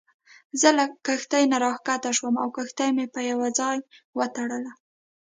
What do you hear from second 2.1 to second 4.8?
شوم او کښتۍ مې په یوه ځای وتړله.